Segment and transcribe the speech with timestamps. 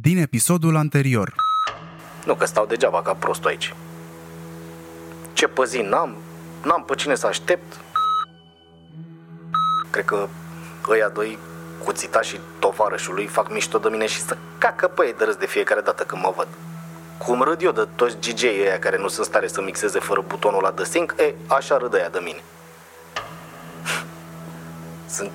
[0.00, 1.34] Din episodul anterior.
[2.24, 3.74] Nu că stau degeaba ca prostul aici.
[5.32, 6.16] Ce păzi n-am,
[6.64, 7.80] n-am pe cine să aștept.
[9.90, 10.28] Cred că
[10.88, 11.38] ăia doi,
[11.84, 15.36] cuțita și tovarășul lui, fac mișto de mine și să cacă pe ei de râs
[15.36, 16.48] de fiecare dată când mă văd.
[17.18, 20.62] Cum râd eu de toți DJ ăia care nu sunt stare să mixeze fără butonul
[20.62, 22.42] la de sync, e, așa râd ăia de mine.
[25.08, 25.30] Sunt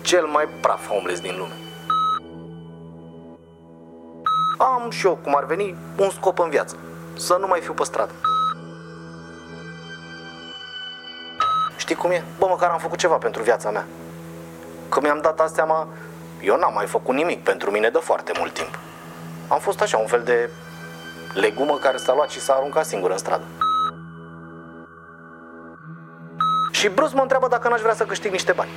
[0.00, 1.65] cel mai praf homeless din lume.
[4.56, 6.76] Am și eu, cum ar veni, un scop în viață.
[7.16, 8.12] Să nu mai fiu pe stradă.
[11.76, 12.24] Știi cum e?
[12.38, 13.86] Bă, măcar am făcut ceva pentru viața mea.
[14.88, 15.88] Că mi-am dat asta seama,
[16.40, 18.78] eu n-am mai făcut nimic pentru mine de foarte mult timp.
[19.48, 20.50] Am fost așa, un fel de
[21.34, 23.44] legumă care s-a luat și s-a aruncat singur în stradă.
[26.70, 28.70] Și Bruce mă întreabă dacă n-aș vrea să câștig niște bani.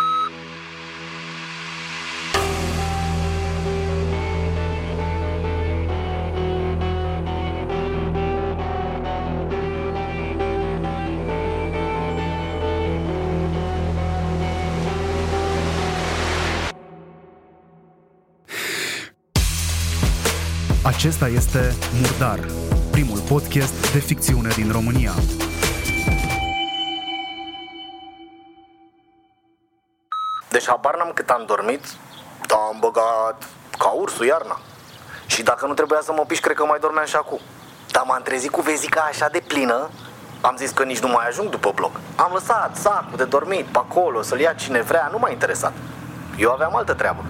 [21.00, 22.40] Acesta este Murdar,
[22.92, 25.12] primul podcast de ficțiune din România.
[30.50, 31.86] Deci habar n-am cât am dormit,
[32.48, 34.60] dar am băgat ca ursul iarna.
[35.26, 37.40] Și dacă nu trebuia să mă piși, cred că mai dormeam și acum.
[37.92, 39.90] Dar m-am trezit cu vezica așa de plină,
[40.42, 42.00] am zis că nici nu mai ajung după bloc.
[42.16, 45.74] Am lăsat sacul de dormit pe acolo, să-l ia cine vrea, nu m-a interesat.
[46.38, 47.26] Eu aveam altă treabă.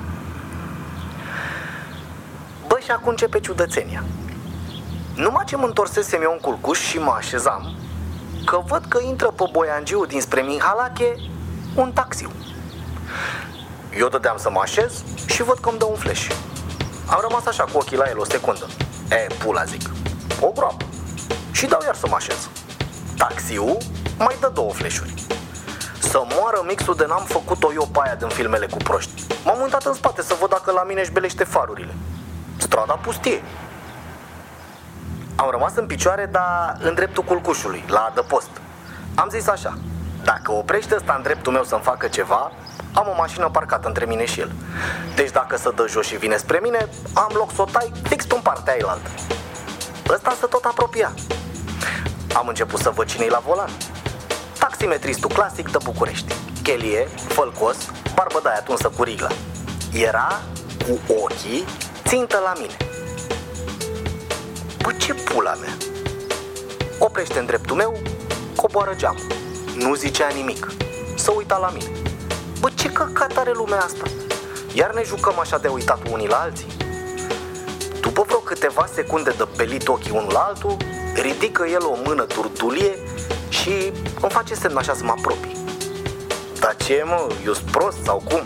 [2.89, 4.03] Bă, și acum începe ciudățenia.
[5.15, 7.75] Numai ce mă întorsesem eu în culcuș și mă așezam,
[8.45, 11.15] că văd că intră pe Boiangiu dinspre Mihalache
[11.75, 12.31] un taxiu.
[13.97, 16.29] Eu dădeam să mă așez și văd că îmi dă un flash.
[17.07, 18.65] Am rămas așa cu ochii la el o secundă.
[19.09, 19.89] E, pula zic.
[20.41, 20.85] O groapă.
[21.51, 22.49] Și dau iar să mă așez.
[23.17, 23.77] Taxiul
[24.17, 25.13] mai dă două flash-uri.
[25.99, 29.23] Să moară mixul de n-am făcut-o eu pe aia din filmele cu proști.
[29.45, 31.93] M-am uitat în spate să văd dacă la mine își belește farurile.
[32.59, 33.41] Strada pustie.
[35.35, 38.49] Am rămas în picioare, dar în dreptul culcușului, la adăpost.
[39.15, 39.77] Am zis așa,
[40.23, 42.51] dacă oprește ăsta în dreptul meu să-mi facă ceva,
[42.93, 44.51] am o mașină parcată între mine și el.
[45.15, 48.25] Deci dacă să dă jos și vine spre mine, am loc să o tai fix
[48.29, 49.09] în partea ailaltă.
[50.09, 51.13] Ăsta să tot apropia.
[52.35, 53.69] Am început să văd cine la volan.
[54.59, 56.35] Taximetristul clasic de București.
[56.63, 57.77] Chelie, fălcos,
[58.15, 59.27] barbă de aia tunsă cu rigla.
[59.93, 60.39] Era
[60.85, 61.65] cu ochii
[62.09, 62.77] țintă la mine.
[64.81, 65.77] Bă, ce pula mea?
[66.99, 67.97] Oprește în dreptul meu,
[68.55, 69.27] coboară geamul.
[69.75, 70.67] Nu zicea nimic.
[71.15, 71.91] Să uita la mine.
[72.59, 74.03] Bă, ce căcat are lumea asta?
[74.73, 76.67] Iar ne jucăm așa de uitat unii la alții?
[78.01, 80.77] După vreo câteva secunde de pelit ochii unul la altul,
[81.13, 82.99] ridică el o mână turtulie
[83.49, 85.57] și îmi face semn așa să mă apropii.
[86.59, 88.41] Dar ce mă, eu sunt prost sau cum?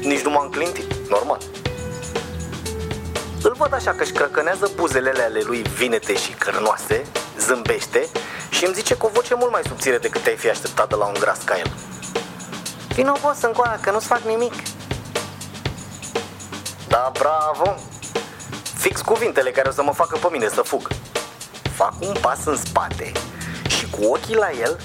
[0.00, 1.38] Nici nu m-am clintit, normal.
[3.46, 7.06] Îl văd așa că își crăcănează buzele ale lui vinete și cărnoase,
[7.38, 8.08] zâmbește
[8.50, 11.04] și îmi zice cu o voce mult mai subțire decât te-ai fi așteptat de la
[11.04, 11.72] un gras ca el.
[12.94, 14.52] Vino boss încoa, că nu-ți fac nimic.
[16.88, 17.74] Da, bravo!
[18.78, 20.88] Fix cuvintele care o să mă facă pe mine să fug.
[21.74, 23.12] Fac un pas în spate
[23.66, 24.80] și cu ochii la el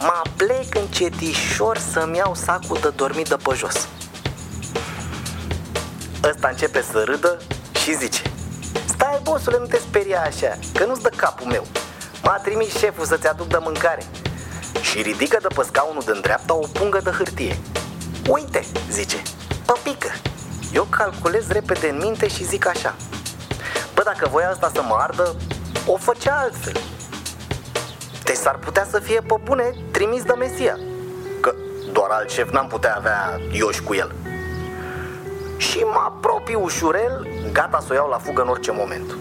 [0.00, 3.88] mă plec încetișor să-mi iau sacul de dormit de pe jos.
[6.22, 7.38] Ăsta începe să râdă
[7.84, 8.22] și zice
[8.86, 11.66] Stai, bossule, nu te speria așa, că nu-ți dă capul meu.
[12.22, 14.02] M-a trimis șeful să-ți aduc de mâncare.
[14.80, 17.58] Și ridică de pe scaunul din dreapta o pungă de hârtie.
[18.28, 19.22] Uite, zice,
[19.66, 20.08] păpică.
[20.72, 22.94] Eu calculez repede în minte și zic așa.
[23.94, 25.36] Bă, dacă voia asta să mă ardă,
[25.86, 26.80] o făcea altfel.
[28.24, 30.78] Deci s-ar putea să fie pe bune trimis de Mesia.
[31.40, 31.54] Că
[31.92, 34.23] doar alt șef n-am putea avea ioși cu el.
[35.56, 39.16] Și mă apropii ușurel, gata să o iau la fugă în orice moment.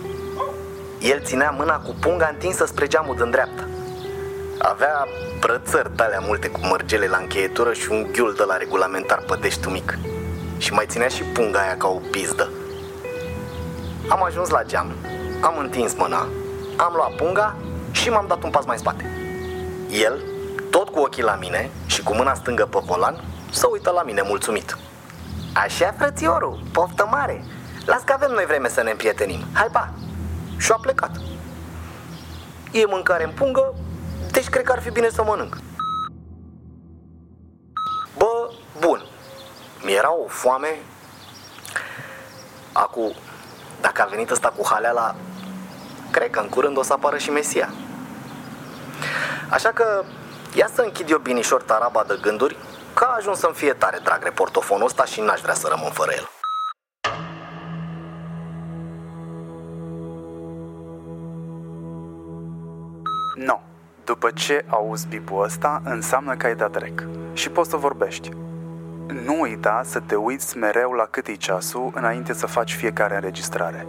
[1.00, 3.68] El ținea mâna cu punga întinsă spre geamul din dreapta.
[4.58, 5.08] Avea
[5.40, 9.72] brățări alea multe cu mărgele la încheietură și un ghiul de la regulamentar pe deștul
[9.72, 9.98] mic.
[10.58, 12.50] Și mai ținea și punga aia ca o pizdă.
[14.08, 14.92] Am ajuns la geam,
[15.42, 16.28] am întins mâna,
[16.78, 17.56] am luat punga
[17.92, 19.06] și m-am dat un pas mai spate.
[19.90, 20.24] El,
[20.70, 24.22] tot cu ochii la mine și cu mâna stângă pe volan, să uită la mine
[24.26, 24.78] mulțumit.
[25.54, 27.44] Așa, frățiorul, poftă mare.
[27.86, 29.40] Las că avem noi vreme să ne împrietenim.
[29.54, 29.94] Hai, pa!
[30.58, 31.12] Și a plecat.
[32.72, 33.74] E mâncare în pungă,
[34.32, 35.58] deci cred că ar fi bine să mănânc.
[38.18, 39.06] Bă, bun.
[39.86, 40.78] Mi-era o foame.
[42.72, 45.16] Acu, dar dacă a venit ăsta cu haleala,
[46.12, 47.70] cred că în curând o să apară și Mesia.
[49.50, 50.04] Așa că
[50.56, 52.58] ia să închid eu binișor taraba de gânduri,
[52.94, 56.12] că a ajuns să-mi fie tare drag reportofonul ăsta și n-aș vrea să rămân fără
[56.16, 56.30] el.
[63.36, 63.60] No.
[64.04, 67.04] După ce auzi bipul ăsta, înseamnă că ai dat rec
[67.34, 68.30] și poți să vorbești.
[69.26, 73.88] Nu uita să te uiți mereu la cât e ceasul înainte să faci fiecare înregistrare.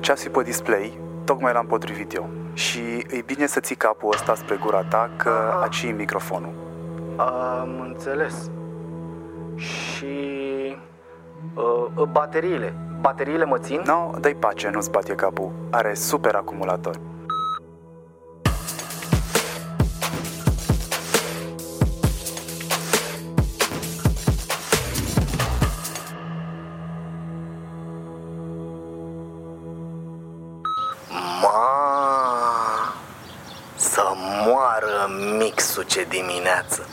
[0.00, 2.30] Ceasul pe display, tocmai l-am potrivit eu.
[2.52, 5.60] Și e bine să ții capul ăsta spre gura ta, că Aha.
[5.60, 6.71] aici e microfonul.
[7.16, 8.50] Am înțeles.
[9.56, 10.06] Și...
[11.54, 12.74] Uh, bateriile.
[13.00, 13.82] Bateriile mă țin?
[13.84, 15.52] No, dai pace, nu-ți bate capul.
[15.70, 17.00] Are super acumulator.
[31.42, 32.94] Ma,
[33.74, 34.02] să
[34.46, 36.86] moară mixul ce dimineață.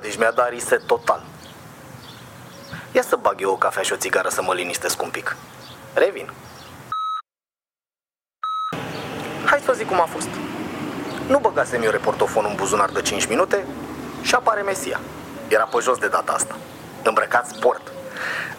[0.00, 1.22] Bă, deci mi-a dat reset total.
[2.92, 5.36] Ia să bag eu o cafea și o țigară să mă liniștesc un pic.
[5.94, 6.32] Revin.
[9.44, 10.28] Hai să o zic cum a fost.
[11.26, 13.66] Nu băgasem eu reportofonul în buzunar de 5 minute
[14.22, 15.00] și apare Mesia.
[15.48, 16.56] Era pe jos de data asta.
[17.02, 17.92] Îmbrăcat sport.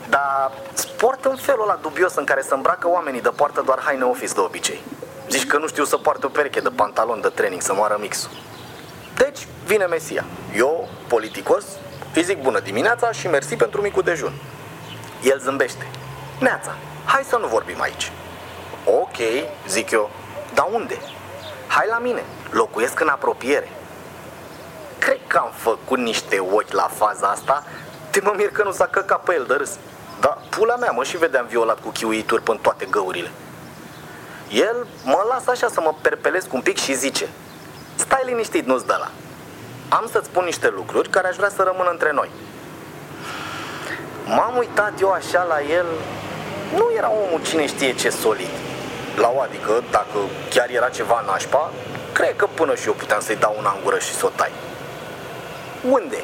[0.09, 4.03] Dar sport în felul ăla dubios în care se îmbracă oamenii de poartă doar haine
[4.03, 4.81] office de obicei.
[5.29, 8.31] Zici că nu știu să poarte o pereche de pantalon de training să moară mixul.
[9.15, 10.25] Deci vine Mesia.
[10.55, 11.65] Eu, politicos,
[12.13, 14.33] îi zic bună dimineața și mersi pentru micul dejun.
[15.23, 15.87] El zâmbește.
[16.39, 16.75] Neața,
[17.05, 18.11] hai să nu vorbim aici.
[18.85, 19.17] Ok,
[19.67, 20.09] zic eu.
[20.53, 20.97] Dar unde?
[21.67, 23.69] Hai la mine, locuiesc în apropiere.
[25.01, 27.63] Cred că am făcut niște ochi la faza asta
[28.09, 29.71] Te mă mir că nu s-a căcat pe el de râs
[30.19, 33.31] Dar pula mea mă și vedeam violat cu chiuituri până toate găurile
[34.49, 37.29] El mă lasă așa să mă perpelesc un pic și zice
[37.95, 39.09] Stai liniștit, nu-ți dă la.
[39.97, 42.29] Am să-ți spun niște lucruri care aș vrea să rămână între noi.
[44.25, 45.85] M-am uitat eu așa la el.
[46.75, 48.49] Nu era omul cine știe ce solid.
[49.15, 50.17] La o adică, dacă
[50.49, 51.71] chiar era ceva nașpa
[52.13, 54.51] Cred că până și eu puteam să-i dau una în gură și să o tai.
[55.89, 56.23] Unde?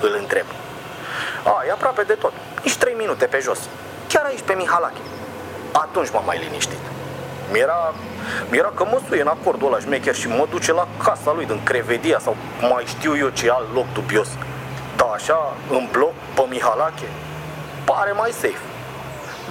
[0.00, 0.46] Îl întreb.
[1.44, 2.32] A, e aproape de tot.
[2.62, 3.58] Nici trei minute pe jos.
[4.08, 5.00] Chiar aici pe Mihalache.
[5.72, 6.78] Atunci m-am mai liniștit
[7.50, 7.94] Mi-era,
[8.50, 11.62] mi-era că mă suie în acordul ăla șmecher și mă duce la casa lui din
[11.62, 14.28] Crevedia sau mai știu eu ce alt loc dubios
[14.96, 17.08] Da, așa, în bloc, pe Mihalache
[17.84, 18.62] Pare mai safe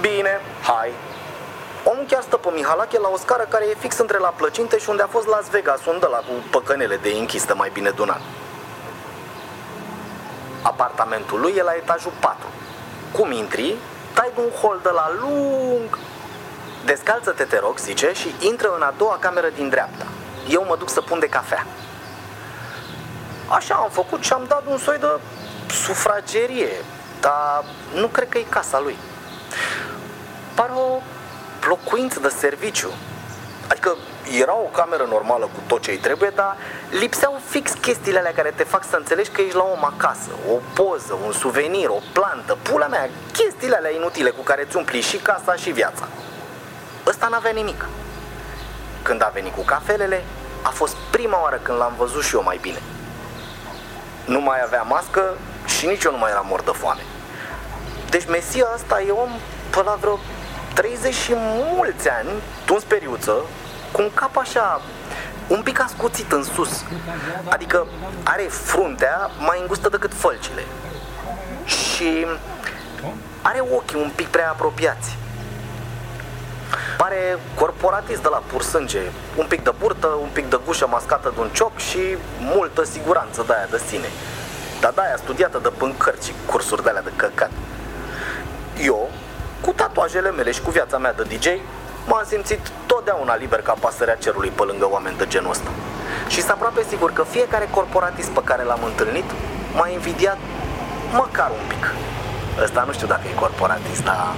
[0.00, 0.90] Bine, hai
[1.84, 4.88] Omul chiar stă pe Mihalache la o scară care e fix între la plăcinte și
[4.88, 8.20] unde a fost Las Vegas, unde la cu păcănele de închistă mai bine dunat.
[10.62, 12.46] Apartamentul lui e la etajul 4.
[13.12, 13.74] Cum intri,
[14.14, 15.98] dai un hol de la lung.
[16.90, 20.06] Descalță-te, te rog, zice, și intră în a doua cameră din dreapta.
[20.48, 21.66] Eu mă duc să pun de cafea.
[23.48, 25.06] Așa am făcut și am dat un soi de
[25.84, 26.68] sufragerie,
[27.20, 27.64] dar
[27.94, 28.96] nu cred că e casa lui.
[30.54, 31.00] Pare o
[31.68, 32.90] locuință de serviciu.
[33.68, 33.96] Adică
[34.40, 36.56] era o cameră normală cu tot ce îi trebuie, dar
[36.90, 40.30] lipseau fix chestiile alea care te fac să înțelegi că ești la om acasă.
[40.52, 45.00] O poză, un suvenir, o plantă, pula mea, chestiile alea inutile cu care îți umpli
[45.00, 46.08] și casa și viața.
[47.10, 47.88] Ăsta n-avea nimic.
[49.02, 50.24] Când a venit cu cafelele,
[50.62, 52.82] a fost prima oară când l-am văzut și eu mai bine.
[54.24, 55.22] Nu mai avea mască
[55.66, 57.00] și nici eu nu mai eram mort de foame.
[58.10, 59.30] Deci Mesia asta e om
[59.70, 60.18] pe la vreo
[60.74, 62.28] 30 și mulți ani,
[62.64, 63.34] tuns periuță,
[63.92, 64.80] cu un cap așa,
[65.48, 66.84] un pic ascuțit în sus.
[67.48, 67.86] Adică
[68.24, 70.64] are fruntea mai îngustă decât fălcile.
[71.64, 72.26] Și
[73.42, 75.18] are ochii un pic prea apropiați.
[76.96, 79.00] Pare corporatist de la pur sânge,
[79.36, 83.44] un pic de burtă, un pic de gușă mascată de un cioc și multă siguranță
[83.46, 84.10] de aia de sine.
[84.80, 87.50] Dar de aia studiată de pâncări și cursuri de alea de căcat.
[88.82, 89.10] Eu,
[89.60, 91.46] cu tatuajele mele și cu viața mea de DJ,
[92.06, 95.70] m-am simțit totdeauna liber ca pasărea cerului pe lângă oameni de genul ăsta.
[96.28, 99.24] Și sunt aproape sigur că fiecare corporatist pe care l-am întâlnit
[99.74, 100.38] m-a invidiat
[101.12, 101.94] măcar un pic.
[102.62, 104.34] Ăsta nu știu dacă e corporatist, dar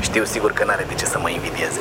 [0.00, 1.80] știu sigur că n-are de ce să mă invidieze.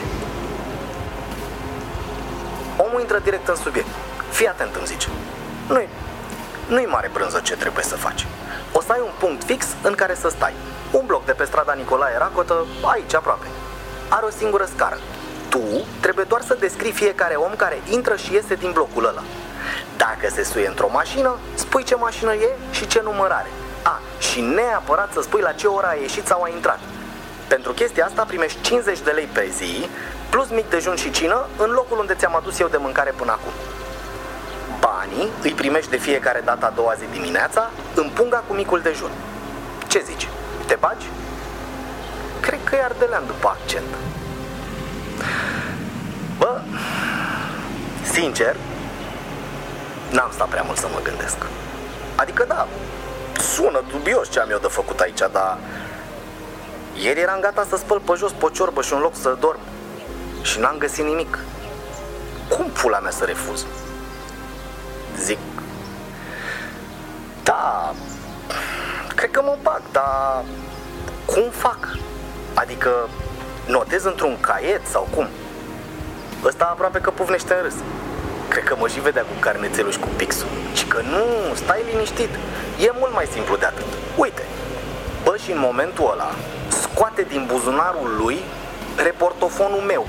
[2.77, 3.87] Omul intră direct în subiect.
[4.29, 5.07] Fii atent, îmi zice.
[5.67, 5.89] Nu-i,
[6.67, 8.27] nu-i mare brânză ce trebuie să faci.
[8.71, 10.53] O să ai un punct fix în care să stai.
[10.91, 13.45] Un bloc de pe strada Nicolae Racotă, aici aproape.
[14.09, 14.97] Are o singură scară.
[15.49, 15.59] Tu
[15.99, 19.23] trebuie doar să descrii fiecare om care intră și iese din blocul ăla.
[19.97, 23.49] Dacă se suie într-o mașină, spui ce mașină e și ce număr are.
[23.83, 26.79] A, și neapărat să spui la ce oră a ieșit sau a intrat.
[27.47, 29.89] Pentru chestia asta primești 50 de lei pe zi,
[30.29, 33.51] plus mic dejun și cină, în locul unde ți-am adus eu de mâncare până acum.
[34.79, 39.11] Banii îi primești de fiecare dată a doua zi dimineața în punga cu micul dejun.
[39.87, 40.27] Ce zici?
[40.65, 41.05] Te bagi?
[42.39, 43.93] Cred că e ardelean după accent.
[46.37, 46.61] Bă,
[48.11, 48.55] sincer,
[50.09, 51.37] n-am stat prea mult să mă gândesc.
[52.15, 52.67] Adică da,
[53.53, 55.57] sună dubios ce am eu de făcut aici, dar
[57.01, 59.59] ieri eram gata să spăl pe jos pe ciorbă și un loc să dorm
[60.41, 61.39] și n-am găsit nimic.
[62.49, 63.65] Cum pula mea să refuz?
[65.17, 65.37] Zic,
[67.43, 67.93] da,
[69.15, 70.43] cred că mă bag, dar
[71.25, 71.97] cum fac?
[72.53, 73.09] Adică
[73.67, 75.27] notez într-un caiet sau cum?
[76.43, 77.75] Ăsta aproape că pufnește în râs.
[78.47, 80.47] Cred că mă și vedea cu carnețelul și cu pixul.
[80.73, 82.29] Și că nu, stai liniștit.
[82.79, 83.85] E mult mai simplu de atât.
[84.15, 84.41] Uite,
[85.23, 86.31] bă, și în momentul ăla
[86.91, 88.43] scoate din buzunarul lui
[88.95, 90.05] reportofonul meu.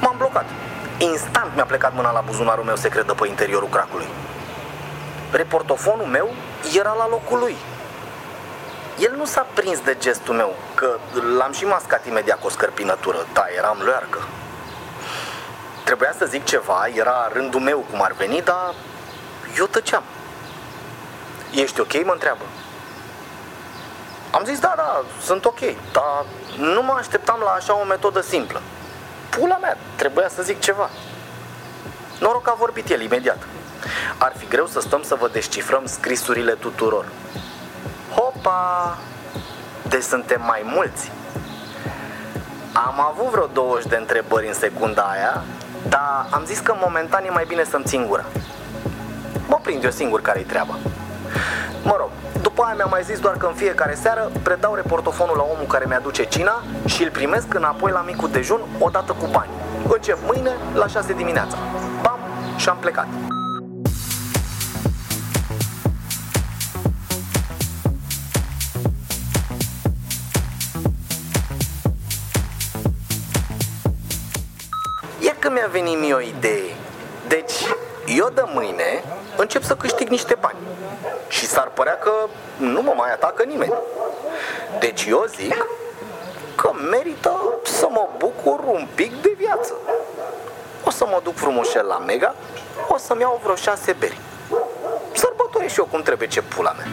[0.00, 0.44] M-am blocat.
[0.98, 4.06] Instant mi-a plecat mâna la buzunarul meu secret de pe interiorul cracului.
[5.32, 6.30] Reportofonul meu
[6.78, 7.56] era la locul lui.
[8.98, 10.98] El nu s-a prins de gestul meu, că
[11.38, 13.26] l-am și mascat imediat cu o scărpinătură.
[13.32, 14.18] Da, eram learcă.
[15.84, 18.74] Trebuia să zic ceva, era rândul meu cum ar veni, dar
[19.58, 20.02] eu tăceam.
[21.50, 22.04] Ești ok?
[22.04, 22.42] mă întreabă.
[24.30, 25.58] Am zis, da, da, sunt ok,
[25.92, 26.24] dar
[26.56, 28.62] nu mă așteptam la așa o metodă simplă.
[29.30, 30.90] Pula mea, trebuia să zic ceva.
[32.20, 33.46] Noroc că a vorbit el imediat.
[34.18, 37.06] Ar fi greu să stăm să vă descifrăm scrisurile tuturor.
[38.14, 38.98] Hopa!
[39.88, 41.10] Deci suntem mai mulți.
[42.72, 45.42] Am avut vreo 20 de întrebări în secunda aia,
[45.88, 48.24] dar am zis că momentan e mai bine să-mi țin gura.
[49.48, 50.74] Mă prind eu singur care-i treaba.
[51.84, 52.10] Mă rog,
[52.42, 55.84] după aia mi-a mai zis doar că în fiecare seară predau reportofonul la omul care
[55.88, 59.50] mi-aduce cina și îl primesc înapoi la micul dejun odată cu bani.
[59.88, 61.56] Încep mâine la 6 dimineața.
[62.02, 62.18] Bam,
[62.56, 63.06] și am plecat.
[75.54, 76.74] Mi-a venit mie o idee.
[77.28, 77.52] Deci,
[78.06, 79.04] eu de mâine
[79.36, 80.56] încep să câștig niște bani.
[81.28, 82.12] Și s-ar părea că
[82.56, 83.72] nu mă mai atacă nimeni.
[84.78, 85.66] Deci eu zic
[86.54, 89.72] că merită să mă bucur un pic de viață.
[90.84, 92.34] O să mă duc frumușel la Mega,
[92.88, 94.18] o să-mi iau vreo șase beri.
[95.12, 96.86] Sărbătoresc și eu cum trebuie ce pula mea.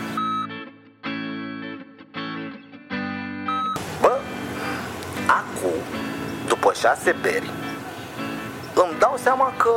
[4.02, 4.18] Bă,
[5.28, 5.80] acum,
[6.48, 7.50] după șase beri,
[8.74, 9.72] îmi dau seama că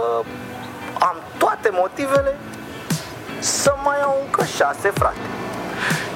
[0.98, 2.36] am toate motivele
[3.38, 5.26] să mai iau încă șase, frate.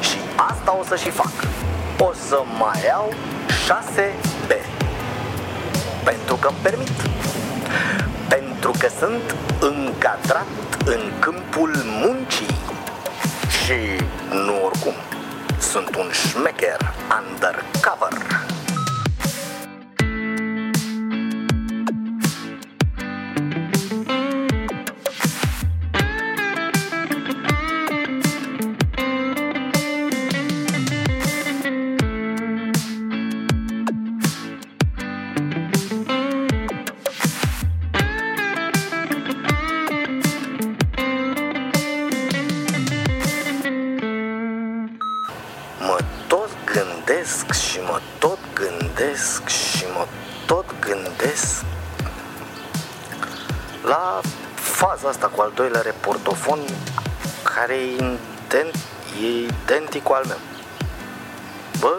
[0.00, 1.32] Și asta o să și fac.
[1.98, 3.12] O să mai iau
[3.66, 4.14] șase
[4.46, 4.70] beri.
[6.04, 6.90] Pentru că îmi permit.
[8.28, 10.46] Pentru că sunt încadrat
[10.84, 12.56] în câmpul muncii.
[13.64, 14.94] Și nu oricum.
[15.58, 18.46] Sunt un șmecher undercover.
[45.78, 50.06] Mă tot gândesc și mă tot gândesc și mă
[50.46, 51.64] tot gândesc
[53.82, 54.20] la
[54.54, 56.58] faza asta cu al doilea reportofon
[57.42, 58.74] care e, ident,
[59.22, 60.38] e identic cu al meu.
[61.78, 61.94] Bă,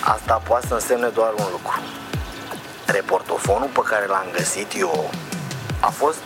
[0.00, 1.80] asta poate să însemne doar un lucru.
[2.86, 5.10] Reportofonul pe care l-am găsit eu
[5.80, 6.18] a fost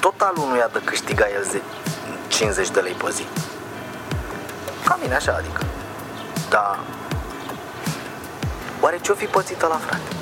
[0.00, 1.62] tot al unuia de câștiga el ze-
[2.28, 3.26] 50 de lei pe zi.
[4.90, 5.64] Ca mine așa, adică.
[6.48, 6.78] Da.
[8.80, 10.16] Oare ce-o fi pățită la frate?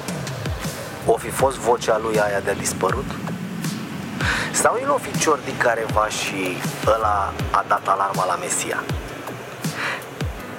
[1.06, 3.10] O fi fost vocea lui aia de-a dispărut?
[4.52, 6.56] Sau el o fi ciordi careva și
[6.86, 8.82] ăla a dat alarma la Mesia?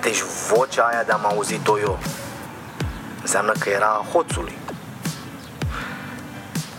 [0.02, 2.00] Deci vocea aia de-am auzit-o eu
[3.22, 4.58] înseamnă că era a hoțului.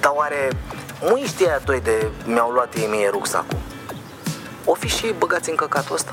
[0.00, 0.48] Dar oare
[1.00, 3.58] muiștii aia doi de mi-au luat ei mie rucsacul?
[4.64, 6.12] O fi și ei băgați în căcatul ăsta?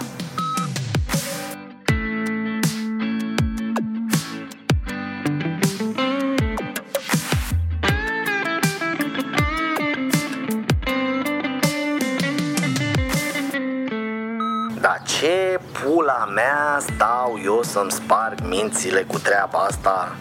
[15.19, 20.15] Ce pula mea stau eu să-mi sparg mințile cu treaba asta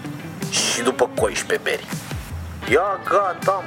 [0.50, 1.86] și după coiși pe beri?
[2.70, 3.64] Ia gata,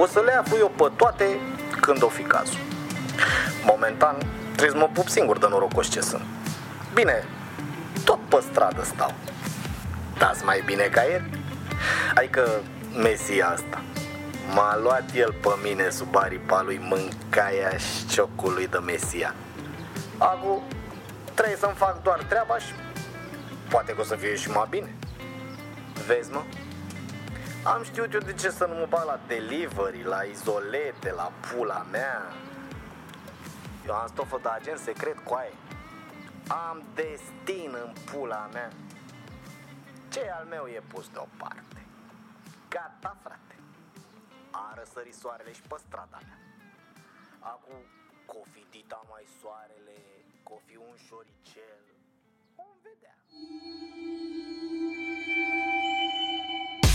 [0.00, 1.40] o să le aflu eu pe toate
[1.80, 2.58] când o fi cazul.
[3.64, 4.16] Momentan
[4.56, 6.22] trebuie să mă pup singur de norocos ce sunt.
[6.94, 7.24] Bine,
[8.04, 9.14] tot pe stradă stau.
[10.18, 11.30] Dați mai bine ca el?
[12.14, 12.48] Adică
[13.02, 13.82] Mesia asta.
[14.54, 19.34] M-a luat el pe mine sub aripa lui mâncaia și ciocului de Mesia.
[20.20, 20.62] Acum
[21.34, 22.72] trebuie să-mi fac doar treaba și
[23.70, 24.94] poate că o să fie și mai bine.
[26.06, 26.42] Vezi, mă?
[27.64, 31.86] Am știut eu de ce să nu mă bag la delivery, la izolete, la pula
[31.90, 32.22] mea.
[33.86, 35.56] Eu am stofă de agent secret cu aia.
[36.48, 38.70] Am destin în pula mea.
[40.08, 41.86] Ce al meu e pus deoparte.
[42.68, 43.56] Gata, frate.
[44.50, 46.38] A răsărit soarele și pe strada mea.
[47.38, 47.80] Acum,
[48.32, 49.96] cofi dita mai soarele,
[50.48, 51.82] cofi un șoricel.
[52.58, 53.16] Vom vedea.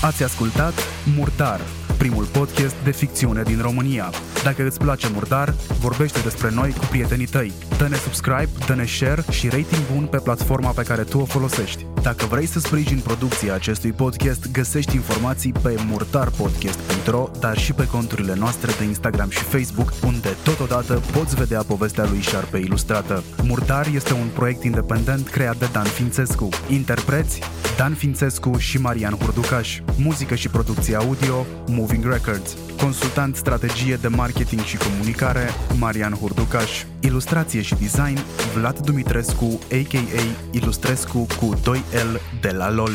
[0.09, 0.75] Ați ascultat
[1.17, 1.61] Murdar,
[1.97, 4.07] primul podcast de ficțiune din România.
[4.45, 7.53] Dacă îți place Murdar, vorbește despre noi cu prietenii tăi.
[7.77, 11.85] Dă-ne subscribe, dă-ne share și rating bun pe platforma pe care tu o folosești.
[12.01, 18.35] Dacă vrei să sprijini producția acestui podcast, găsești informații pe murdarpodcast.ro, dar și pe conturile
[18.35, 23.23] noastre de Instagram și Facebook, unde totodată poți vedea povestea lui Șarpe ilustrată.
[23.43, 26.49] Murdar este un proiect independent creat de Dan Fințescu.
[26.69, 27.39] Interpreți
[27.77, 29.79] Dan Fințescu și Marian Hurducaș.
[29.97, 32.55] Muzică și producție audio Moving Records.
[32.81, 35.49] Consultant strategie de marketing și comunicare
[35.79, 36.83] Marian Hurducaș.
[37.01, 38.19] Ilustrație și design
[38.55, 40.23] Vlad Dumitrescu, a.k.a.
[40.51, 42.91] Ilustrescu cu 2L de la LOL.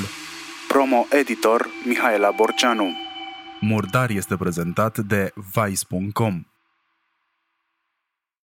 [0.68, 2.92] Promo editor Mihaela Borceanu.
[3.60, 6.49] Murdar este prezentat de Vice.com.